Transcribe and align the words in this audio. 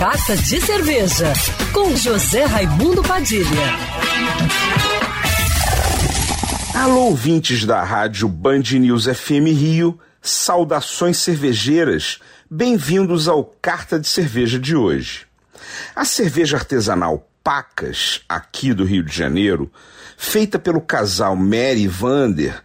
Carta 0.00 0.34
de 0.34 0.58
Cerveja, 0.62 1.30
com 1.74 1.94
José 1.94 2.46
Raimundo 2.46 3.02
Padilha. 3.02 3.44
Alô, 6.74 7.00
ouvintes 7.08 7.66
da 7.66 7.84
rádio 7.84 8.26
Band 8.26 8.62
News 8.80 9.04
FM 9.04 9.52
Rio, 9.52 10.00
saudações 10.22 11.18
cervejeiras, 11.18 12.18
bem-vindos 12.50 13.28
ao 13.28 13.44
Carta 13.44 14.00
de 14.00 14.08
Cerveja 14.08 14.58
de 14.58 14.74
hoje. 14.74 15.26
A 15.94 16.06
cerveja 16.06 16.56
artesanal 16.56 17.28
Pacas, 17.44 18.22
aqui 18.26 18.72
do 18.72 18.84
Rio 18.84 19.02
de 19.02 19.14
Janeiro, 19.14 19.70
feita 20.16 20.58
pelo 20.58 20.80
casal 20.80 21.36
Mary 21.36 21.86
Vander, 21.86 22.62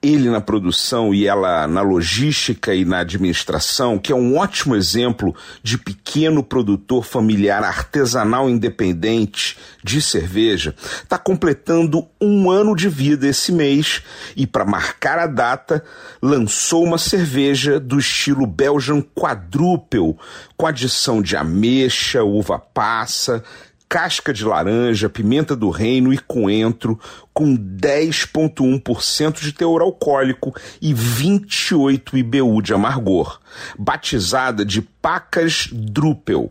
ele 0.00 0.30
na 0.30 0.40
produção 0.40 1.12
e 1.12 1.26
ela 1.26 1.66
na 1.66 1.82
logística 1.82 2.72
e 2.72 2.84
na 2.84 3.00
administração, 3.00 3.98
que 3.98 4.12
é 4.12 4.14
um 4.14 4.36
ótimo 4.36 4.76
exemplo 4.76 5.34
de 5.62 5.76
pequeno 5.76 6.42
produtor 6.42 7.04
familiar 7.04 7.64
artesanal 7.64 8.48
independente 8.48 9.58
de 9.82 10.00
cerveja, 10.00 10.74
está 11.02 11.18
completando 11.18 12.06
um 12.20 12.48
ano 12.50 12.76
de 12.76 12.88
vida 12.88 13.26
esse 13.26 13.50
mês 13.50 14.02
e, 14.36 14.46
para 14.46 14.64
marcar 14.64 15.18
a 15.18 15.26
data, 15.26 15.82
lançou 16.22 16.84
uma 16.84 16.98
cerveja 16.98 17.80
do 17.80 17.98
estilo 17.98 18.46
Belgian 18.46 19.02
Quadruple, 19.02 20.16
com 20.56 20.66
adição 20.66 21.20
de 21.20 21.36
ameixa, 21.36 22.22
uva 22.22 22.58
passa, 22.58 23.42
casca 23.88 24.32
de 24.32 24.44
laranja, 24.44 25.08
pimenta 25.08 25.56
do 25.56 25.70
reino 25.70 26.12
e 26.12 26.18
coentro, 26.18 27.00
com 27.32 27.56
10,1% 27.56 29.40
de 29.40 29.52
teor 29.52 29.80
alcoólico 29.80 30.54
e 30.80 30.92
28 30.92 32.18
IBU 32.18 32.60
de 32.60 32.74
amargor, 32.74 33.40
batizada 33.78 34.64
de 34.64 34.82
Pacas 34.82 35.68
Drupel. 35.72 36.50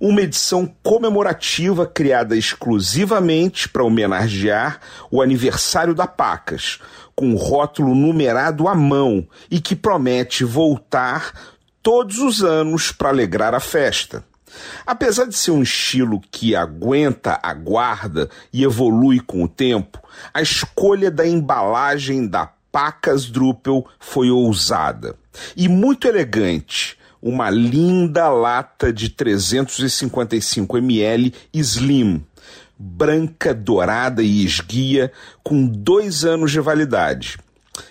Uma 0.00 0.22
edição 0.22 0.72
comemorativa 0.82 1.86
criada 1.86 2.36
exclusivamente 2.36 3.68
para 3.68 3.84
homenagear 3.84 4.80
o 5.10 5.20
aniversário 5.20 5.94
da 5.94 6.06
Pacas, 6.06 6.78
com 7.14 7.34
rótulo 7.34 7.94
numerado 7.94 8.68
à 8.68 8.74
mão 8.74 9.26
e 9.50 9.60
que 9.60 9.76
promete 9.76 10.44
voltar 10.44 11.32
todos 11.82 12.18
os 12.18 12.42
anos 12.42 12.92
para 12.92 13.10
alegrar 13.10 13.54
a 13.54 13.60
festa. 13.60 14.24
Apesar 14.86 15.26
de 15.26 15.36
ser 15.36 15.50
um 15.50 15.62
estilo 15.62 16.20
que 16.30 16.54
aguenta, 16.56 17.38
aguarda 17.42 18.28
e 18.52 18.62
evolui 18.62 19.20
com 19.20 19.44
o 19.44 19.48
tempo, 19.48 20.02
a 20.32 20.42
escolha 20.42 21.10
da 21.10 21.26
embalagem 21.26 22.26
da 22.26 22.50
Pacas 22.72 23.26
Drupel 23.26 23.84
foi 23.98 24.30
ousada 24.30 25.16
e 25.56 25.68
muito 25.68 26.06
elegante. 26.06 26.96
Uma 27.22 27.50
linda 27.50 28.28
lata 28.30 28.92
de 28.92 29.10
355 29.10 30.78
ml 30.78 31.34
Slim, 31.52 32.24
branca, 32.78 33.52
dourada 33.52 34.22
e 34.22 34.42
esguia, 34.44 35.12
com 35.42 35.66
dois 35.66 36.24
anos 36.24 36.50
de 36.50 36.60
validade. 36.60 37.38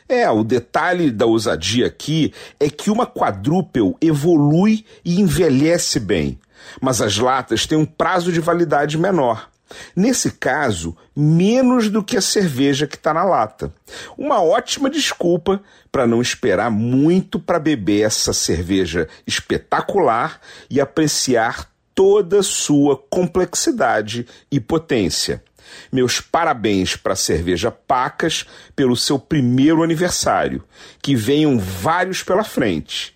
É, 0.07 0.29
o 0.29 0.43
detalhe 0.43 1.11
da 1.11 1.27
ousadia 1.27 1.85
aqui 1.85 2.33
é 2.59 2.69
que 2.69 2.89
uma 2.89 3.05
quadrúpel 3.05 3.95
evolui 4.01 4.83
e 5.05 5.19
envelhece 5.21 5.99
bem 5.99 6.39
mas 6.81 7.01
as 7.01 7.17
latas 7.17 7.65
têm 7.65 7.77
um 7.77 7.85
prazo 7.85 8.31
de 8.31 8.39
validade 8.39 8.97
menor. 8.97 9.49
Nesse 9.95 10.31
caso, 10.31 10.97
menos 11.15 11.89
do 11.89 12.03
que 12.03 12.17
a 12.17 12.21
cerveja 12.21 12.87
que 12.87 12.95
está 12.95 13.13
na 13.13 13.23
lata. 13.23 13.71
Uma 14.17 14.41
ótima 14.41 14.89
desculpa 14.89 15.61
para 15.91 16.07
não 16.07 16.21
esperar 16.21 16.71
muito 16.71 17.39
para 17.39 17.59
beber 17.59 18.01
essa 18.01 18.33
cerveja 18.33 19.07
espetacular 19.27 20.39
e 20.69 20.81
apreciar 20.81 21.69
toda 21.93 22.41
sua 22.41 22.97
complexidade 23.09 24.25
e 24.51 24.59
potência. 24.59 25.43
Meus 25.91 26.19
parabéns 26.19 26.95
para 26.95 27.13
a 27.13 27.17
cerveja 27.17 27.69
Pacas 27.69 28.45
pelo 28.75 28.95
seu 28.95 29.19
primeiro 29.19 29.83
aniversário. 29.83 30.63
Que 31.01 31.15
venham 31.15 31.59
vários 31.59 32.23
pela 32.23 32.43
frente. 32.43 33.15